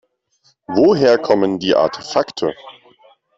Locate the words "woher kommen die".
0.67-1.75